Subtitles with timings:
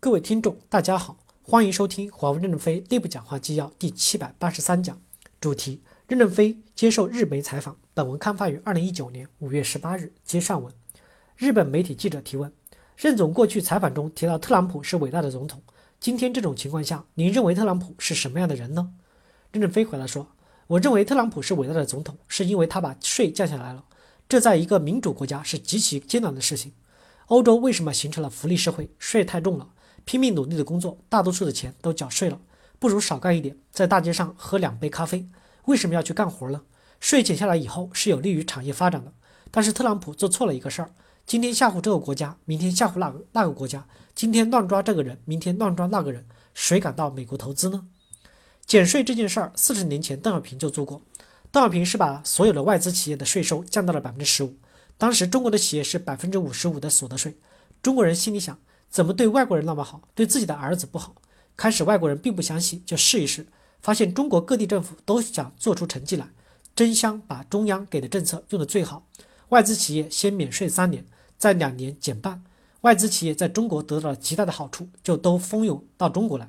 [0.00, 4.96] 各位听众，大家好，欢迎收听华为任正非内部讲话纪要第七百八十三讲，
[5.40, 7.76] 主题：任正非接受日媒采访。
[7.94, 10.12] 本文刊发于二零一九年五月十八日。
[10.24, 10.72] 接上文，
[11.36, 12.52] 日本媒体记者提问：
[12.96, 15.60] 任总过去采访中提到特朗普是伟大的总统，
[15.98, 18.92] 今天这种情况下，您认为特朗普是什么样的人呢？
[19.50, 20.28] 任正非回答说：
[20.68, 23.84] 我认为特朗普是伟大的总统，是因为他把税降下来了，
[24.28, 26.72] 这在一个民主国家是极其艰难的事情。
[27.26, 28.88] 欧洲为什么形成了福利社会？
[29.00, 29.68] 税太重了，
[30.08, 32.40] 拼命努力的工作，大多数的钱都缴税了，
[32.78, 35.28] 不如少干一点，在大街上喝两杯咖啡。
[35.66, 36.62] 为什么要去干活呢？
[36.98, 39.12] 税减下来以后是有利于产业发展的。
[39.50, 40.90] 但是特朗普做错了一个事儿：
[41.26, 43.80] 今天吓唬这个国家，明天吓唬那个那个国家；
[44.14, 46.24] 今天乱抓这个人，明天乱抓那个人。
[46.54, 47.84] 谁敢到美国投资呢？
[48.64, 51.02] 减税这件事儿，四十年前邓小平就做过。
[51.52, 54.56] 邓小平是把所有的外资企业的税收降到了百分之十五。
[54.96, 57.36] 当时中国的企业是百分之五十五的所得税，
[57.82, 58.58] 中国人心里想，
[58.90, 61.14] 怎么对外国人那么好，对自己的儿子不好？
[61.56, 63.46] 开始外国人并不相信，就试一试，
[63.80, 66.28] 发现中国各地政府都想做出成绩来，
[66.74, 69.04] 争相把中央给的政策用的最好。
[69.48, 71.04] 外资企业先免税三年，
[71.36, 72.42] 再两年减半，
[72.82, 76.48] 外资企业在中国得到了极大的好处，就都蜂拥到中国来。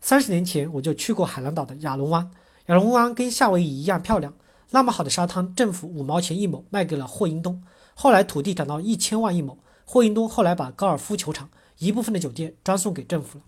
[0.00, 2.30] 三十年前我就去过海南岛的亚龙湾，
[2.66, 4.34] 亚龙湾跟夏威夷一样漂亮，
[4.70, 7.62] 那么好的沙滩，政府五毛钱一亩卖给了霍英东。
[7.94, 13.44] 后来土地涨到一千万一亩，霍英东后来把高尔夫球场一部分的酒店专送给政府了。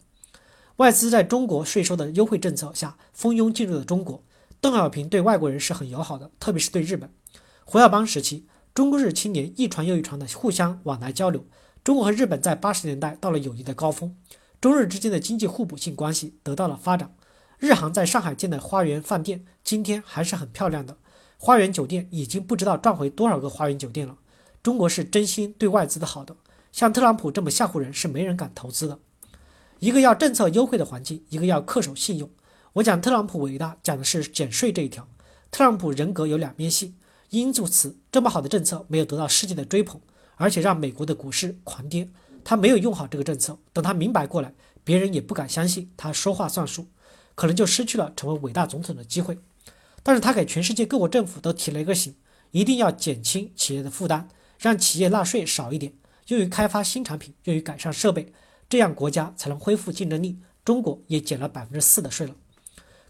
[0.77, 4.22] 外资在中国税收的优惠政策下蜂拥进入了中国。
[4.60, 7.10] 邓小平对外国人是很友好的，特别是对日本。
[7.64, 11.44] 胡耀邦时期，中日青年一传又一传的互相往来交流，
[11.84, 14.16] 中国和日本在八十年代到了友谊的高峰，
[14.60, 17.14] 中日之间的经济互补性关系得到了发展。
[17.58, 20.97] 日航在上海建的花园饭店今天还是很漂亮的，
[21.38, 24.19] 花园酒店已经不知道赚回多少个花园酒店了。
[24.62, 26.36] 中国是真心对外资的好的，
[26.77, 28.98] 像特朗普这么吓唬人是没人敢投资的。
[29.78, 32.30] 一个要政策优惠的环境，一个要恪守信用。
[32.74, 35.08] 我讲特朗普伟大，讲的是减税这一条。
[35.50, 36.94] 特朗普人格有两面性，
[37.31, 39.98] 因此这么好的政策没有得到世界的追捧，
[40.34, 42.10] 而且让美国的股市狂跌。
[42.44, 44.53] 他没有用好这个政策，等他明白过来，
[44.84, 46.88] 别人也不敢相信他说话算数，
[47.34, 49.38] 可能就失去了成为伟大总统的机会。
[50.03, 52.14] 但是他给全世界各国政府都提了一个醒，
[52.50, 54.28] 一定要减轻企业的负担。
[54.58, 55.93] 让企业纳税少一点，
[56.26, 58.32] 用于开发新产品，用于改善设备，
[58.69, 60.38] 这样国家才能恢复竞争力。
[60.64, 62.34] 中国也减了百分之四的税了。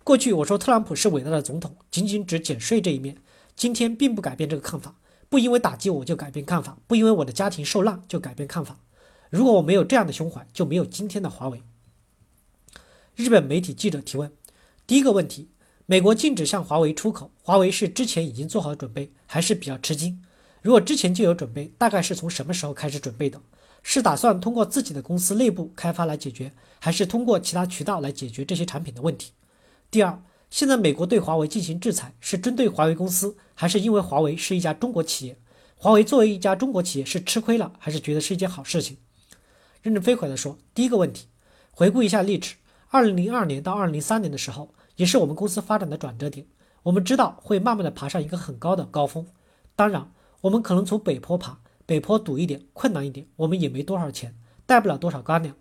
[0.05, 3.17] 过去我说特朗普是伟大的总统，仅仅只减税这一面，
[3.57, 4.97] 今天并不改变这个看法。
[5.29, 8.79] 不因为打击我就改变看法，不因为我的家庭受难就改变看法。
[9.31, 11.63] 如果我没有这样的胸怀，就没有今天的华为。
[13.15, 14.31] 日本媒体记者提问：
[14.87, 15.49] 第一个问题，
[15.87, 20.23] 美国禁止向华为出口，华为是之前已经做好准备，还是比较吃惊？
[20.67, 23.41] 如果之前就有准备，大概是从什么时候开始准备的？
[23.85, 26.51] 是打算通过自己的公司内部开发来解决，
[26.81, 29.31] 还是通过其他渠道来解决这些产品的问题？
[29.93, 35.39] 第二，现在美国对华为进行制裁，是针对华为公司，还是因为华为是一家中国企业？
[35.77, 38.97] 华为作为一家中国企业是吃亏了，还是觉得是一件好事情？
[39.83, 41.29] 任正非回答说：第一个问题，
[41.71, 42.57] 回顾一下历史，
[42.89, 46.45] 二零零二年到二零零三年的时候，也是我们公司发展的转折点。
[46.83, 49.25] 我们知道会慢慢的爬上一个很高的高峰，
[49.77, 50.11] 当然。
[50.43, 54.35] 我们可能从北坡爬，北坡堵一点，困难一点，我们也没多少钱，
[54.67, 55.55] 带不了多少干粮。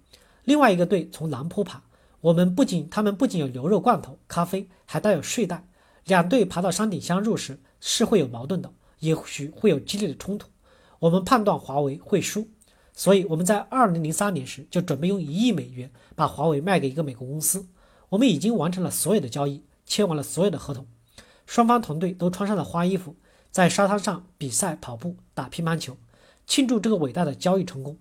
[0.43, 1.81] 另外一个队从南坡爬，
[2.21, 5.67] 我们不仅他们不仅有牛肉罐头、咖啡，还带有睡袋。
[6.05, 10.47] 两队爬到山顶相入时是会有矛盾的，也许会有激烈的冲突。
[10.99, 12.47] 我们判断华为会输，
[12.93, 17.65] 所以我们在二零零三年时就准备用一亿美元把华为卖给一个美国公司。
[18.09, 20.85] 我们已经完成了所有的交易，签完了所有的合同，
[21.47, 23.15] 双方团队都穿上了花衣服。
[23.55, 25.95] 在沙滩上比赛跑步、打乒乓球，
[26.45, 27.95] 庆祝这个伟大的交易成功。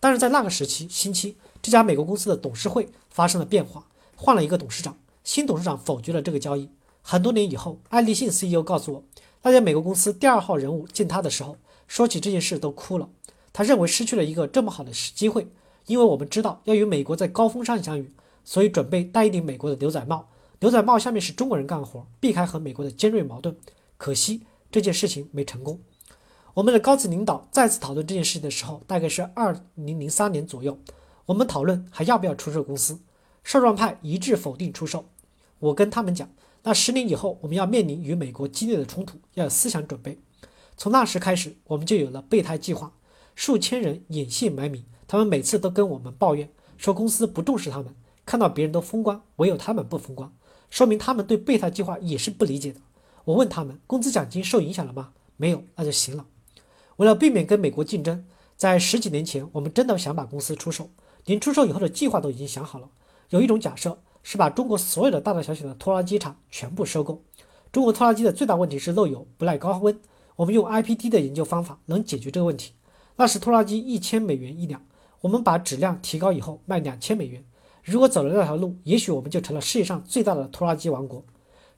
[0.00, 6.70] 但是在那个时期，星期这家美国公司的董事会发生了变化，换了一个董事长，新董事长否决了这个交易。
[7.02, 9.04] 很多年以后，爱立信 CEO 告诉我，
[9.42, 13.10] 那家美国公司第二号人物见他的时候，说起这件事都哭了。
[13.52, 15.48] 他认为失去了一个这么好的机会，
[15.84, 18.10] 因为我们知道要与美国在高峰上相遇，
[18.42, 20.28] 所以准备戴一顶美国的牛仔帽，
[20.60, 23.54] 牛仔帽下面是中国人干活，避开和美国的尖锐矛盾。
[23.98, 24.46] 可惜。
[24.74, 25.78] 这件事情没成功。
[26.54, 30.76] 我们的高层领导再次讨论这件事情的时候，大概是二零零三年左右。
[31.26, 32.98] 我们讨论还要不要出售公司，
[33.44, 35.04] 少壮派一致否定出售。
[35.60, 36.28] 我跟他们讲，
[36.64, 40.18] 那十年以后我们要面临与美国激烈的冲突，要有思想准备。
[40.76, 42.92] 从那时开始，我们就有了备胎计划。
[43.36, 47.94] 数千人隐姓埋名，他们每次都跟我们抱怨，说公司不重视他们，
[48.26, 50.34] 看到别人都风光，唯有他们不风光，
[50.68, 52.80] 说明他们对备胎计划也是不理解的。
[53.24, 55.12] 我问他们工资奖金受影响了吗？
[55.36, 56.26] 没有，那就行了。
[56.96, 58.24] 为了避免跟美国竞争，
[58.56, 60.90] 在十几年前，我们真的想把公司出售，
[61.24, 62.88] 连出售以后的计划都已经想好了。
[63.30, 67.22] 有一种假设是把中国所有的大大小小的拖拉机厂全部收购。
[67.72, 69.98] 中国拖拉机的最大问题是漏油、不耐高温。
[70.36, 72.72] 我们用 IPD 的研究方法能解决这个问题。
[73.16, 74.84] 那时拖拉机一千美元一辆，
[75.22, 77.44] 我们把质量提高以后卖两千美元。
[77.82, 81.24] 如果走了那条路，也许我们就成了世界上最大的拖拉机王国。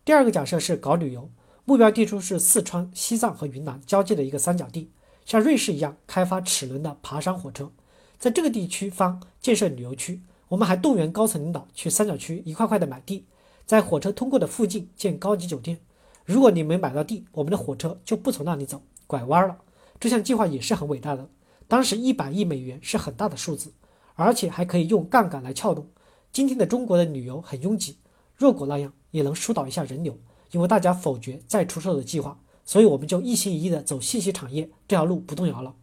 [0.06, 1.28] 第二个假设是搞旅游，
[1.64, 4.92] 目标地处是四川、西藏和云南交界的一个三角地，
[5.24, 7.72] 像瑞士一样开发齿轮的爬山火车，
[8.16, 10.22] 在这个地区方建设旅游区。
[10.46, 13.26] 我们还动员高层领导去三角区一块块的买地，
[13.66, 15.80] 在火车通过的附近建高级酒店。
[16.24, 19.58] 如果你没买到地，我们的火车就不从那里走，拐弯了。
[19.98, 21.28] 这项计划也是很伟大的。
[21.66, 23.72] 当时一百亿美元是很大的数字，
[24.14, 25.88] 而且还可以用杠杆来撬动。
[26.30, 27.96] 今天的中国的旅游很拥挤，
[28.36, 30.18] 若果那样也能疏导一下人流，
[30.52, 35.74] 因为大家否决再出售的计划，所以我们就一心一意的走信息产业这条路不动摇了。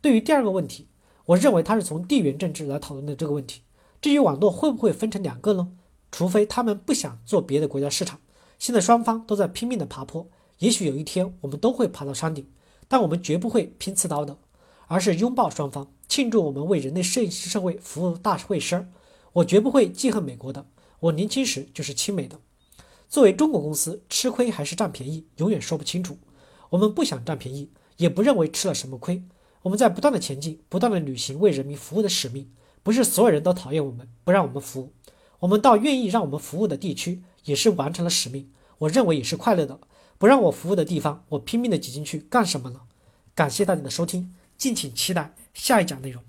[0.00, 0.88] 对于第二个问题，
[1.26, 3.62] 我认为他是从地缘政治来讨论的这个问题。
[4.00, 5.72] 至于网络会不会分成两个呢？
[6.10, 8.18] 除非他们不想做别的国家市场。
[8.58, 10.26] 现在双方都在拼命的爬坡，
[10.58, 12.46] 也许有一天我们都会爬到山顶，
[12.88, 14.36] 但我们绝不会拼刺刀的，
[14.86, 18.88] 而是拥抱双方，庆祝我们为人类社社会服务大会师。
[19.34, 20.66] 我绝不会记恨美国的，
[21.00, 22.38] 我年轻时就是亲美的。
[23.08, 26.18] 作为中国公司，吃亏还是占便宜，永远说不清楚。
[26.70, 29.24] 我们不想占便宜，也不认为吃了什么亏。
[29.62, 32.50] 我们在不断的前进，不断的履行为人民服务的使命。
[32.82, 34.92] 不是所有人都讨厌我们，不让我们服务。
[35.40, 38.50] 我们到愿意让我们服务的地区，也是完成了使命。
[38.78, 39.80] 我认为也是快乐的。
[40.16, 42.82] 不让我服务的地方，我拼命的挤进去干什么呢？
[43.34, 46.22] 感谢大家的收听，敬请期待下一讲内容。